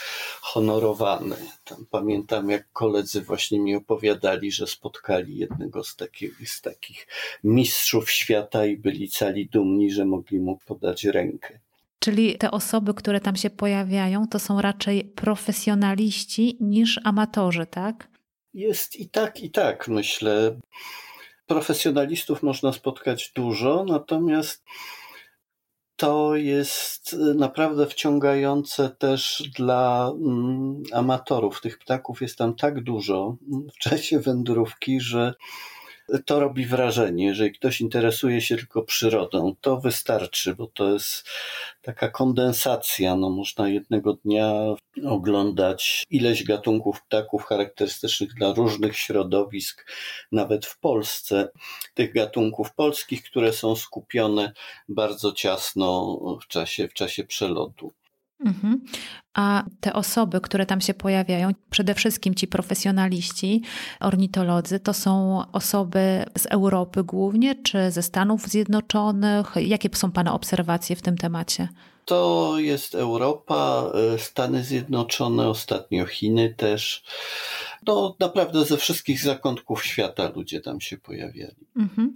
[0.41, 1.35] honorowane.
[1.63, 7.07] Tam pamiętam, jak koledzy właśnie mi opowiadali, że spotkali jednego z takich, z takich
[7.43, 11.64] mistrzów świata i byli cali dumni, że mogli mu podać rękę.
[11.99, 18.07] Czyli te osoby, które tam się pojawiają, to są raczej profesjonaliści niż amatorzy, tak?
[18.53, 20.59] Jest i tak, i tak, myślę.
[21.47, 24.63] Profesjonalistów można spotkać dużo, natomiast
[25.95, 31.61] to jest naprawdę wciągające też dla mm, amatorów.
[31.61, 33.37] Tych ptaków jest tam tak dużo
[33.75, 35.33] w czasie wędrówki, że
[36.25, 37.25] to robi wrażenie.
[37.25, 41.27] Jeżeli ktoś interesuje się tylko przyrodą, to wystarczy, bo to jest
[41.81, 43.15] taka kondensacja.
[43.15, 44.53] No, można jednego dnia
[45.05, 49.91] oglądać ileś gatunków ptaków charakterystycznych dla różnych środowisk,
[50.31, 51.49] nawet w Polsce.
[51.93, 54.51] Tych gatunków polskich, które są skupione
[54.89, 57.93] bardzo ciasno w czasie, w czasie przelotu.
[58.39, 58.81] Mhm.
[59.33, 63.61] A te osoby, które tam się pojawiają, przede wszystkim ci profesjonaliści,
[63.99, 69.53] ornitolodzy, to są osoby z Europy głównie, czy ze Stanów Zjednoczonych?
[69.55, 71.67] Jakie są Pana obserwacje w tym temacie?
[72.05, 77.03] To jest Europa, e, Stany Zjednoczone, ostatnio Chiny też.
[77.87, 81.67] No, naprawdę ze wszystkich zakątków świata ludzie tam się pojawiali.
[81.75, 82.13] Mhm.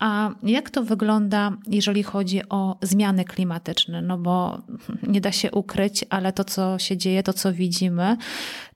[0.00, 4.02] A jak to wygląda, jeżeli chodzi o zmiany klimatyczne?
[4.02, 4.62] No bo
[5.12, 8.16] nie da się ukryć, ale to, co się dzieje, to, co widzimy,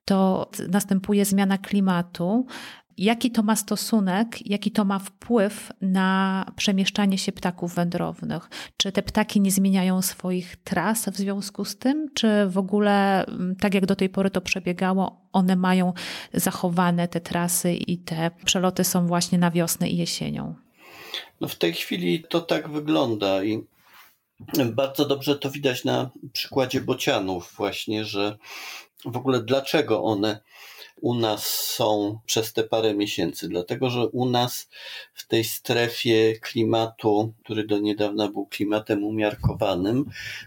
[0.04, 2.46] to następuje zmiana klimatu.
[2.98, 8.50] Jaki to ma stosunek, jaki to ma wpływ na przemieszczanie się ptaków wędrownych?
[8.76, 13.56] Czy te ptaki nie zmieniają swoich tras w związku z tym, czy w ogóle, mm,
[13.56, 15.92] tak jak do tej pory to przebiegało, one mają
[16.34, 20.63] zachowane te trasy i te przeloty są właśnie na wiosnę i jesienią?
[21.40, 23.64] No w tej chwili to tak wygląda i
[24.72, 28.38] bardzo dobrze to widać na przykładzie bocianów właśnie, że
[29.04, 30.40] w ogóle dlaczego one
[31.00, 33.48] u nas są przez te parę miesięcy.
[33.48, 34.68] Dlatego, że u nas
[35.14, 40.04] w tej strefie klimatu, który do niedawna był klimatem umiarkowanym,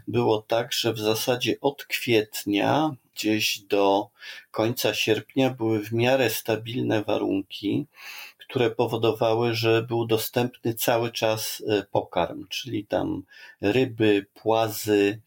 [0.08, 4.10] było tak, że w zasadzie od kwietnia gdzieś do
[4.52, 7.86] końca sierpnia były w miarę stabilne warunki
[8.48, 13.24] które powodowały, że był dostępny cały czas e, pokarm, czyli tam
[13.62, 15.22] ryby, płazy,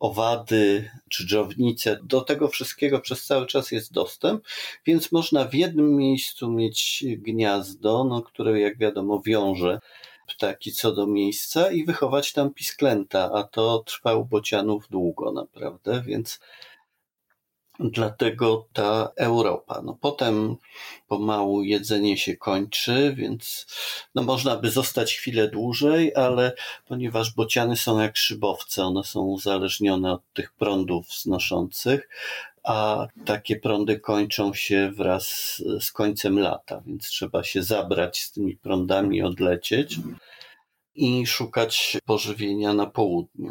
[0.00, 1.98] owady czy dżownice.
[2.02, 4.44] Do tego wszystkiego przez cały czas jest dostęp,
[4.86, 9.80] więc można w jednym miejscu mieć gniazdo, no, które jak wiadomo wiąże
[10.26, 16.02] ptaki co do miejsca i wychować tam pisklęta, a to trwa u bocianów długo naprawdę,
[16.06, 16.40] więc
[17.80, 19.82] Dlatego ta Europa.
[19.84, 20.56] No potem
[21.08, 23.66] pomału jedzenie się kończy, więc
[24.14, 26.52] no można by zostać chwilę dłużej, ale
[26.88, 32.08] ponieważ bociany są jak szybowce, one są uzależnione od tych prądów znoszących,
[32.62, 35.26] a takie prądy kończą się wraz
[35.80, 39.96] z końcem lata, więc trzeba się zabrać z tymi prądami, odlecieć
[40.94, 43.50] i szukać pożywienia na południu.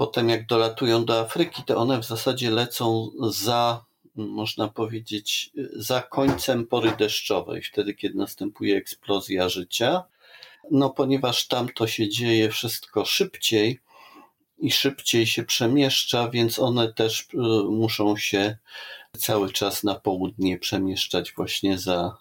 [0.00, 3.84] Potem jak dolatują do Afryki, to one w zasadzie lecą za,
[4.14, 10.02] można powiedzieć, za końcem pory deszczowej, wtedy kiedy następuje eksplozja życia.
[10.70, 13.80] No ponieważ tam to się dzieje wszystko szybciej
[14.58, 17.36] i szybciej się przemieszcza, więc one też y,
[17.70, 18.56] muszą się
[19.18, 22.16] cały czas na południe przemieszczać właśnie za,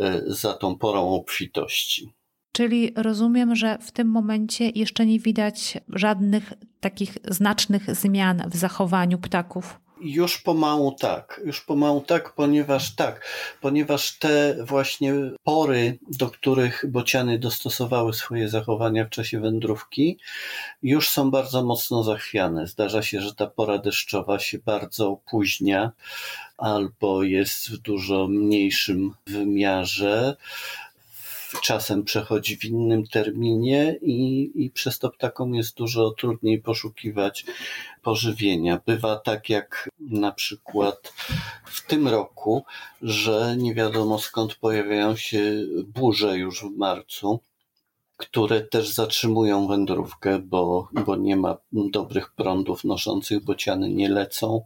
[0.00, 2.12] y, za tą porą obfitości.
[2.60, 9.18] Czyli rozumiem, że w tym momencie jeszcze nie widać żadnych takich znacznych zmian w zachowaniu
[9.18, 9.80] ptaków.
[10.00, 13.24] Już pomału tak, już pomału tak, ponieważ tak,
[13.60, 20.18] ponieważ te właśnie pory, do których bociany dostosowały swoje zachowania w czasie wędrówki,
[20.82, 22.66] już są bardzo mocno zachwiane.
[22.66, 25.92] Zdarza się, że ta pora deszczowa się bardzo opóźnia
[26.58, 30.36] albo jest w dużo mniejszym wymiarze
[31.62, 37.44] czasem przechodzi w innym terminie i, i przez to ptakom jest dużo trudniej poszukiwać
[38.02, 38.80] pożywienia.
[38.86, 41.12] Bywa tak jak na przykład
[41.64, 42.64] w tym roku,
[43.02, 45.42] że nie wiadomo skąd pojawiają się
[45.86, 47.40] burze już w marcu
[48.20, 54.64] które też zatrzymują wędrówkę, bo, bo nie ma dobrych prądów noszących, bociany nie lecą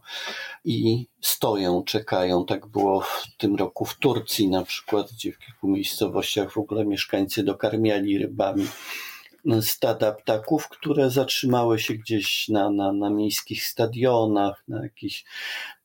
[0.64, 2.44] i stoją, czekają.
[2.46, 6.84] Tak było w tym roku w Turcji na przykład, gdzie w kilku miejscowościach w ogóle
[6.84, 8.66] mieszkańcy dokarmiali rybami
[9.60, 15.24] stada ptaków, które zatrzymały się gdzieś na, na, na miejskich stadionach, na jakichś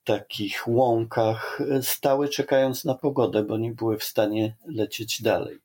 [0.04, 5.60] takich łąkach, stały czekając na pogodę, bo nie były w stanie lecieć dalej.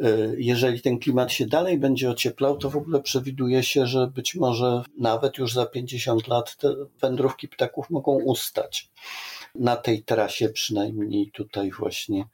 [0.00, 4.34] E, jeżeli ten klimat się dalej będzie ocieplał, to w ogóle przewiduje się, że być
[4.34, 8.90] może nawet już za 50 lat te wędrówki ptaków mogą ustać.
[9.54, 12.24] Na tej trasie, przynajmniej tutaj właśnie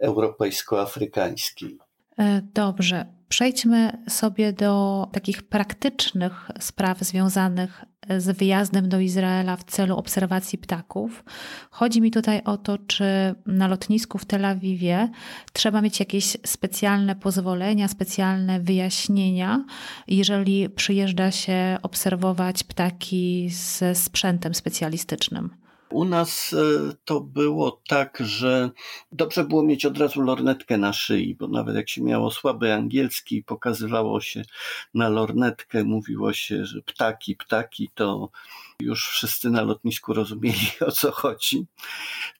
[0.00, 1.78] europejsko-afrykańskiej.
[2.18, 3.06] E, dobrze.
[3.28, 7.84] Przejdźmy sobie do takich praktycznych spraw związanych
[8.18, 11.24] z wyjazdem do Izraela w celu obserwacji ptaków.
[11.70, 13.04] Chodzi mi tutaj o to, czy
[13.46, 15.08] na lotnisku w Tel Awiwie
[15.52, 19.64] trzeba mieć jakieś specjalne pozwolenia, specjalne wyjaśnienia,
[20.08, 25.65] jeżeli przyjeżdża się obserwować ptaki ze sprzętem specjalistycznym.
[25.90, 28.70] U nas e, to było tak, że
[29.12, 33.42] dobrze było mieć od razu lornetkę na szyi, bo nawet jak się miało słaby angielski,
[33.42, 34.42] pokazywało się
[34.94, 38.30] na lornetkę, mówiło się, że ptaki, ptaki, to
[38.80, 41.66] już wszyscy na lotnisku rozumieli o co chodzi.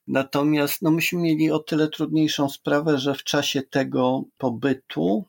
[0.09, 5.25] Natomiast no, myśmy mieli o tyle trudniejszą sprawę, że w czasie tego pobytu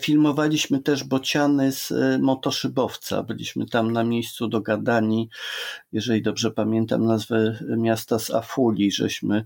[0.00, 3.22] Filmowaliśmy też bociany z e, motoszybowca.
[3.22, 5.28] Byliśmy tam na miejscu dogadani,
[5.92, 9.44] jeżeli dobrze pamiętam nazwę miasta z Afuli, żeśmy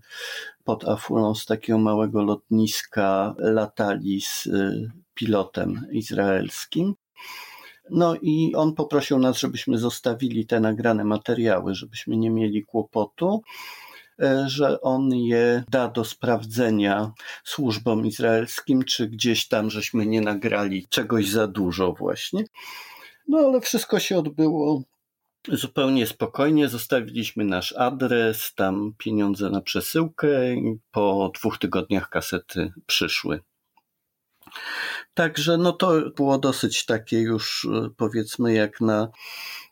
[0.64, 6.94] pod Afulą z takiego małego lotniska latali z e, pilotem izraelskim.
[7.90, 13.42] No i on poprosił nas, żebyśmy zostawili te nagrane materiały, żebyśmy nie mieli kłopotu.
[14.22, 17.12] E, że on je da do sprawdzenia
[17.44, 22.44] służbom izraelskim, czy gdzieś tam żeśmy nie nagrali czegoś za dużo właśnie.
[23.28, 24.82] No ale wszystko się odbyło
[25.48, 26.68] zupełnie spokojnie.
[26.68, 33.40] Zostawiliśmy nasz adres, tam pieniądze na przesyłkę i po dwóch tygodniach kasety przyszły.
[35.14, 39.08] Także no to było dosyć takie już e, powiedzmy jak na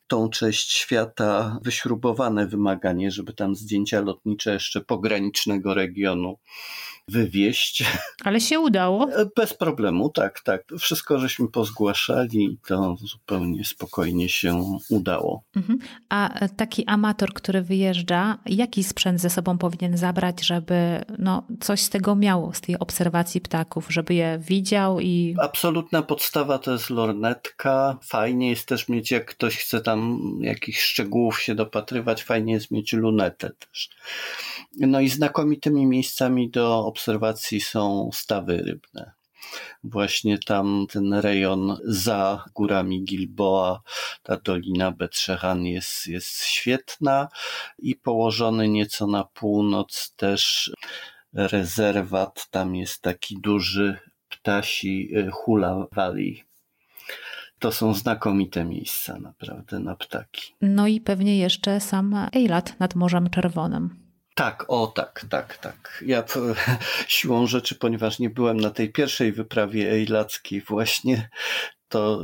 [0.06, 6.38] tą część świata wyśrubowane wymaganie, żeby tam zdjęcia lotnicze jeszcze pogranicznego regionu
[7.08, 7.84] wywieźć.
[8.24, 9.08] Ale się udało.
[9.36, 10.62] Bez problemu, tak, tak.
[10.78, 15.42] Wszystko żeśmy pozgłaszali i to zupełnie spokojnie się udało.
[15.56, 15.78] Mhm.
[16.08, 21.90] A taki amator, który wyjeżdża, jaki sprzęt ze sobą powinien zabrać, żeby no, coś z
[21.90, 25.36] tego miał, z tej obserwacji ptaków, żeby je widział i...
[25.42, 27.98] Absolutna podstawa to jest lornetka.
[28.02, 29.95] Fajnie jest też mieć, jak ktoś chce tam
[30.40, 33.90] jakichś szczegółów się dopatrywać, fajnie jest mieć lunetę też.
[34.80, 39.12] No i znakomitymi miejscami do obserwacji są stawy rybne.
[39.84, 43.82] Właśnie tam ten rejon za górami Gilboa,
[44.22, 47.28] ta dolina Betrzehan jest, jest świetna
[47.78, 50.72] i położony nieco na północ też
[51.32, 56.44] rezerwat, tam jest taki duży ptasi Hula Valley.
[57.58, 60.54] To są znakomite miejsca naprawdę na ptaki.
[60.60, 64.06] No i pewnie jeszcze sam Eilat nad Morzem Czerwonym.
[64.34, 66.04] Tak, o tak, tak, tak.
[66.06, 66.24] Ja
[67.08, 71.28] siłą rzeczy, ponieważ nie byłem na tej pierwszej wyprawie ejlackiej właśnie,
[71.88, 72.20] to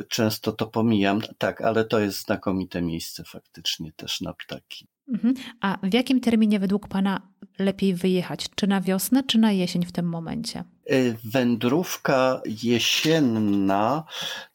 [0.00, 1.20] y, często to pomijam.
[1.38, 4.88] Tak, ale to jest znakomite miejsce faktycznie też na ptaki.
[5.08, 5.34] Mhm.
[5.60, 7.20] A w jakim terminie według Pana
[7.58, 8.46] lepiej wyjechać?
[8.54, 10.64] Czy na wiosnę, czy na jesień w tym momencie?
[10.90, 14.04] Y, wędrówka jesienna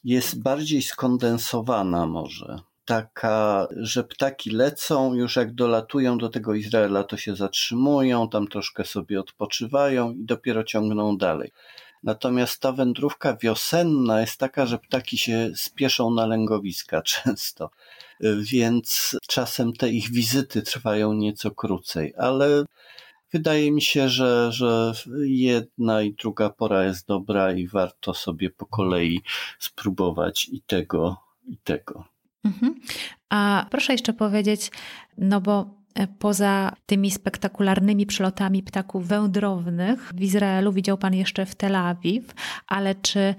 [0.04, 7.18] jest bardziej skondensowana może taka, że ptaki lecą, już jak dolatują do tego Izraela, to
[7.18, 11.52] się zatrzymują, tam troszkę sobie odpoczywają i dopiero ciągną dalej.
[12.04, 17.70] Natomiast ta wędrówka wiosenna jest taka, że ptaki się spieszą na lęgowiska często,
[18.40, 22.66] więc czasem te ich wizyty trwają nieco krócej, ale
[23.34, 24.94] wydaje mi się, że, że
[25.26, 29.22] jedna i druga pora jest dobra i warto sobie po kolei
[29.60, 32.04] spróbować i tego, i tego.
[32.44, 32.76] Mhm.
[33.30, 34.72] A proszę jeszcze powiedzieć,
[35.18, 35.81] no bo
[36.20, 42.34] poza tymi spektakularnymi przylotami ptaków wędrownych w Izraelu widział Pan jeszcze w Tel Awiw,
[42.68, 43.36] ale czy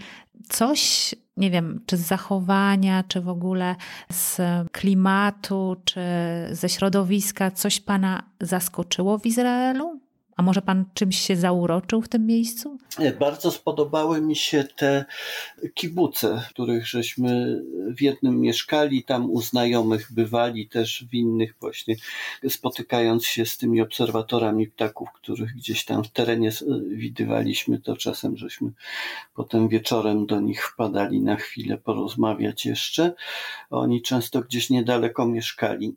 [0.48, 3.76] coś, nie wiem, czy z zachowania, czy w ogóle
[4.12, 4.40] z
[4.72, 6.00] klimatu, czy
[6.50, 10.01] ze środowiska, coś Pana zaskoczyło w Izraelu?
[10.36, 12.78] A może pan czymś się zauroczył w tym miejscu?
[13.20, 15.04] Bardzo spodobały mi się te
[15.74, 17.62] kibuce, w których żeśmy
[17.96, 21.96] w jednym mieszkali, tam u znajomych bywali, też w innych właśnie,
[22.48, 26.50] spotykając się z tymi obserwatorami ptaków, których gdzieś tam w terenie
[26.88, 28.70] widywaliśmy, to czasem żeśmy
[29.34, 33.14] potem wieczorem do nich wpadali na chwilę porozmawiać jeszcze.
[33.70, 35.94] Oni często gdzieś niedaleko mieszkali.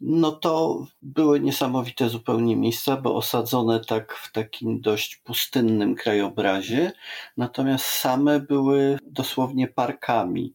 [0.00, 6.92] No to były niesamowite zupełnie miejsca, bo osadzone one tak w takim dość pustynnym krajobrazie,
[7.36, 10.54] natomiast same były dosłownie parkami.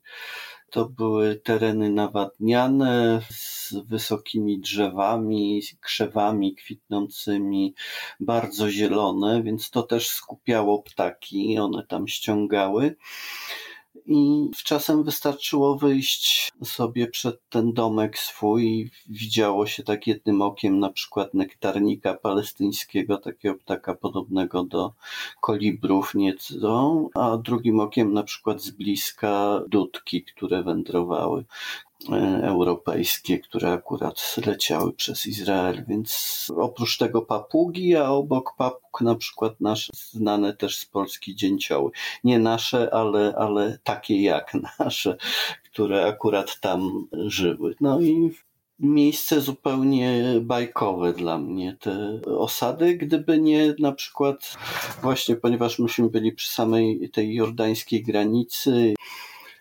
[0.69, 7.75] To były tereny nawadniane z wysokimi drzewami, krzewami kwitnącymi,
[8.19, 12.95] bardzo zielone, więc to też skupiało ptaki, one tam ściągały
[14.05, 20.89] i czasem wystarczyło wyjść sobie przed ten domek swój widziało się tak jednym okiem na
[20.89, 24.93] przykład nektarnika palestyńskiego, takiego ptaka podobnego do
[25.41, 31.45] kolibrów nieco, a drugim okiem na przykład z bliska dudki, które wędrowały
[32.41, 39.61] europejskie, które akurat leciały przez Izrael, więc oprócz tego papugi, a obok papug na przykład
[39.61, 41.91] nasze znane też z Polski dzięcioły.
[42.23, 45.17] Nie nasze, ale, ale takie jak nasze,
[45.71, 47.75] które akurat tam żyły.
[47.81, 48.31] No i
[48.79, 54.57] miejsce zupełnie bajkowe dla mnie, te osady, gdyby nie na przykład
[55.01, 58.93] właśnie, ponieważ myśmy byli przy samej tej jordańskiej granicy,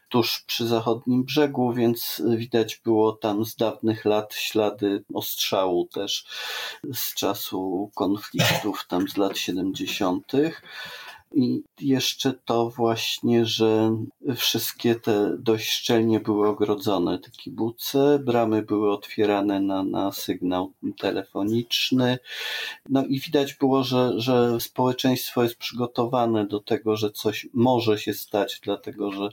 [0.09, 6.27] tuż przy zachodnim brzegu, więc widać było tam z dawnych lat ślady ostrzału też
[6.95, 10.33] z czasu konfliktów tam z lat 70.
[11.35, 13.97] I jeszcze to właśnie, że
[14.37, 22.19] wszystkie te dość szczelnie były ogrodzone, te kibuce, bramy były otwierane na, na sygnał telefoniczny.
[22.89, 28.15] No i widać było, że, że społeczeństwo jest przygotowane do tego, że coś może się
[28.15, 29.29] stać, dlatego że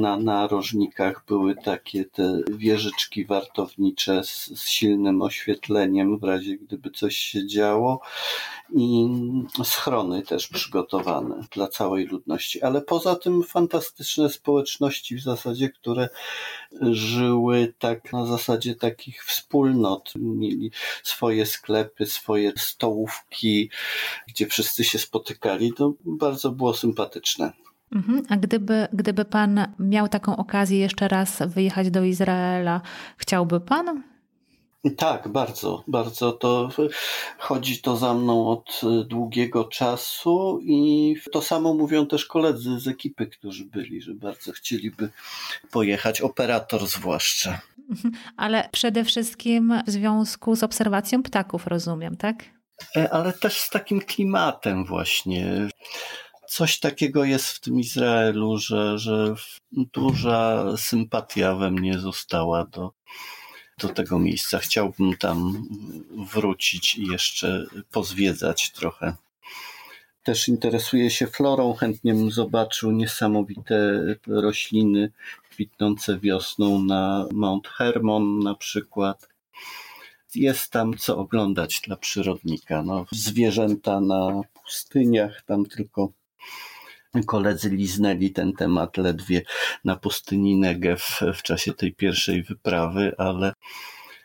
[0.00, 7.16] na narożnikach były takie te wieżyczki wartownicze z, z silnym oświetleniem w razie gdyby coś
[7.16, 8.00] się działo
[8.74, 9.08] i
[9.64, 12.62] schrony też przygotowane dla całej ludności.
[12.62, 16.08] Ale poza tym fantastyczne społeczności w zasadzie, które
[16.90, 20.12] żyły tak na zasadzie takich wspólnot.
[20.16, 20.70] Mieli
[21.02, 23.70] swoje sklepy, swoje stołówki,
[24.28, 25.72] gdzie wszyscy się spotykali.
[25.72, 27.52] To bardzo było sympatyczne.
[27.92, 28.22] Mhm.
[28.28, 32.80] A gdyby, gdyby Pan miał taką okazję jeszcze raz wyjechać do Izraela,
[33.16, 34.02] chciałby Pan?
[34.96, 36.32] Tak, bardzo, bardzo.
[36.32, 36.68] To
[37.38, 43.26] chodzi to za mną od długiego czasu i to samo mówią też koledzy z ekipy,
[43.26, 45.08] którzy byli, że bardzo chcieliby
[45.70, 47.60] pojechać, operator zwłaszcza.
[47.90, 48.14] Mhm.
[48.36, 52.44] Ale przede wszystkim w związku z obserwacją ptaków, rozumiem, tak?
[52.96, 55.68] E, ale też z takim klimatem właśnie
[56.48, 59.34] coś takiego jest w tym Izraelu, że, że
[59.72, 62.92] duża sympatia we mnie została do,
[63.78, 64.58] do tego miejsca.
[64.58, 65.68] Chciałbym tam
[66.32, 69.16] wrócić i jeszcze pozwiedzać trochę.
[70.22, 75.12] Też interesuję się florą, chętnie bym zobaczył niesamowite rośliny
[75.50, 79.28] kwitnące wiosną na Mount Hermon na przykład.
[80.34, 82.82] Jest tam co oglądać dla przyrodnika.
[82.82, 86.12] No, zwierzęta na pustyniach, tam tylko
[87.24, 89.42] koledzy liznęli ten temat ledwie
[89.84, 91.02] na pustyni Negev
[91.34, 93.52] w czasie tej pierwszej wyprawy, ale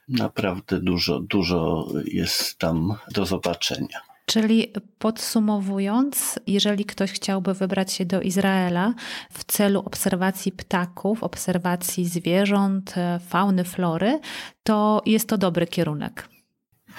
[0.07, 4.01] naprawdę dużo, dużo jest tam do zobaczenia.
[4.25, 8.93] Czyli podsumowując, jeżeli ktoś chciałby wybrać się do Izraela
[9.31, 12.95] w celu obserwacji ptaków, obserwacji zwierząt,
[13.27, 14.19] fauny, flory,
[14.63, 16.30] to jest to dobry kierunek.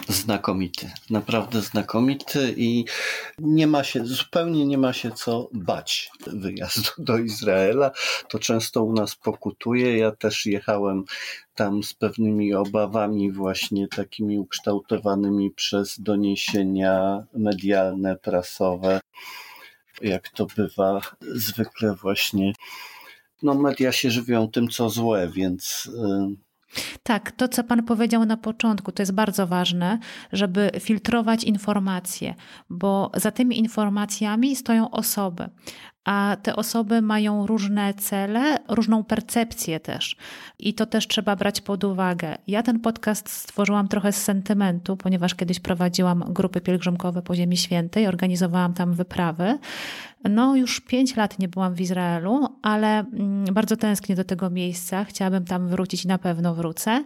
[0.08, 2.84] Znakomity, naprawdę znakomity i
[3.38, 7.90] nie ma się, zupełnie nie ma się co bać wyjazdu do Izraela.
[8.28, 9.98] To często u nas pokutuje.
[9.98, 11.04] Ja też jechałem
[11.54, 19.00] tam z pewnymi obawami właśnie takimi ukształtowanymi przez doniesienia medialne, prasowe.
[20.02, 22.52] Jak to bywa zwykle właśnie,
[23.42, 25.90] no media się żywią tym, co złe, więc
[27.02, 29.98] tak, to co Pan powiedział na początku, to jest bardzo ważne,
[30.32, 32.34] żeby filtrować informacje,
[32.70, 35.48] bo za tymi informacjami stoją osoby
[36.04, 40.16] a te osoby mają różne cele, różną percepcję też.
[40.58, 42.36] I to też trzeba brać pod uwagę.
[42.46, 48.06] Ja ten podcast stworzyłam trochę z sentymentu, ponieważ kiedyś prowadziłam grupy pielgrzymkowe po Ziemi Świętej,
[48.06, 49.58] organizowałam tam wyprawy.
[50.30, 55.04] No, już pięć lat nie byłam w Izraelu, ale mm, bardzo tęsknię do tego miejsca.
[55.04, 57.04] Chciałabym tam wrócić i na pewno wrócę.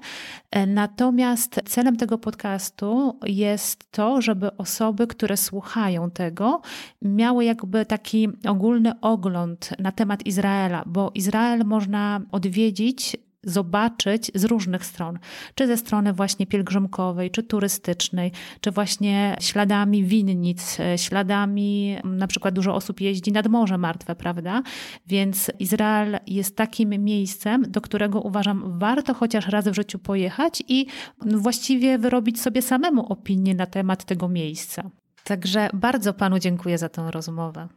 [0.66, 6.60] Natomiast celem tego podcastu jest to, żeby osoby, które słuchają tego,
[7.02, 13.16] miały jakby taki ogólny ogląd na temat Izraela, bo Izrael można odwiedzić
[13.46, 15.18] zobaczyć z różnych stron,
[15.54, 22.74] czy ze strony właśnie pielgrzymkowej, czy turystycznej, czy właśnie śladami winnic, śladami, na przykład dużo
[22.74, 24.62] osób jeździ nad Morze Martwe, prawda?
[25.06, 30.86] Więc Izrael jest takim miejscem, do którego uważam warto chociaż raz w życiu pojechać i
[31.24, 34.90] właściwie wyrobić sobie samemu opinię na temat tego miejsca.
[35.26, 37.68] Także bardzo panu dziękuję za tę rozmowę.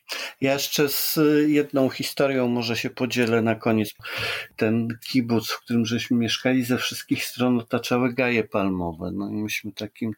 [0.42, 3.94] Ja jeszcze z jedną historią może się podzielę na koniec.
[4.56, 9.12] Ten kibuc, w którym żeśmy mieszkali, ze wszystkich stron otaczały gaje palmowe.
[9.14, 10.14] No i myśmy takim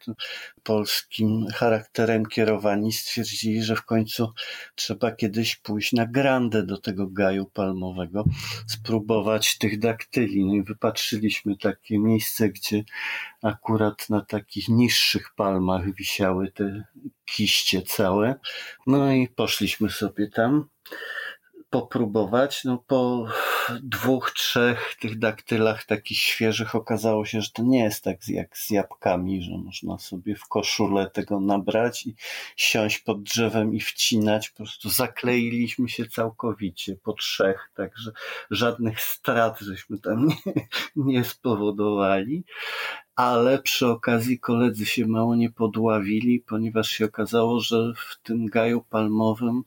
[0.62, 4.32] polskim charakterem kierowani stwierdzili, że w końcu
[4.74, 8.24] trzeba kiedyś pójść na grandę do tego gaju palmowego,
[8.66, 10.44] spróbować tych daktyli.
[10.44, 12.82] No i wypatrzyliśmy takie miejsce, gdzie
[13.42, 16.84] akurat na takich niższych palmach wisiały te
[17.24, 18.34] kiście całe.
[18.86, 20.68] No i poszliśmy sobie tam
[21.72, 22.64] popróbować.
[22.64, 23.26] No po
[23.82, 28.70] dwóch, trzech tych daktylach takich świeżych okazało się, że to nie jest tak jak z
[28.70, 32.14] jabłkami, że można sobie w koszulę tego nabrać i
[32.56, 34.50] siąść pod drzewem i wcinać.
[34.50, 38.12] Po prostu zakleiliśmy się całkowicie po trzech, także
[38.50, 40.66] żadnych strat żeśmy tam nie,
[40.96, 42.44] nie spowodowali
[43.16, 48.80] ale przy okazji koledzy się mało nie podławili, ponieważ się okazało, że w tym gaju
[48.80, 49.62] palmowym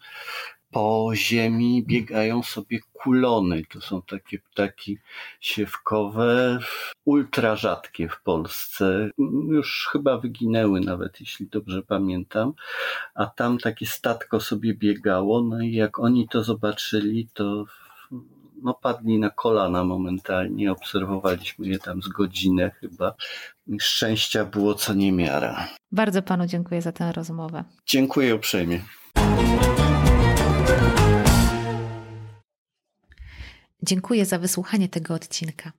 [0.71, 3.61] po ziemi biegają sobie kulony.
[3.69, 4.97] To są takie ptaki
[5.39, 6.59] siewkowe,
[7.05, 9.09] ultra rzadkie w Polsce.
[9.49, 12.53] Już chyba wyginęły nawet, jeśli dobrze pamiętam.
[13.15, 17.65] A tam takie statko sobie biegało, no i jak oni to zobaczyli, to
[18.63, 20.71] no, padli na kolana momentalnie.
[20.71, 23.13] Obserwowaliśmy je tam z godzinę chyba.
[23.79, 25.67] Szczęścia było co niemiara.
[25.91, 27.63] Bardzo panu dziękuję za tę rozmowę.
[27.85, 28.81] Dziękuję uprzejmie.
[33.83, 35.71] Dziękuję za wysłuchanie tego odcinka.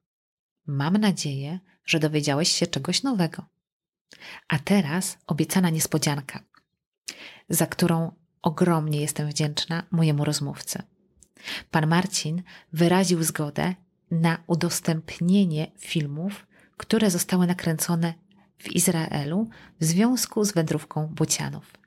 [0.67, 3.47] Mam nadzieję, że dowiedziałeś się czegoś nowego.
[4.49, 6.41] A teraz obiecana niespodzianka,
[7.49, 8.13] za którą
[8.43, 10.83] ogromnie jestem wdzięczna mojemu rozmówcy.
[11.71, 13.75] Pan Marcin wyraził zgodę
[14.11, 18.15] na udostępnienie filmów, które zostały nakręcone
[18.59, 19.49] w Izraelu
[19.81, 21.86] w związku z wędrówką Bucianów.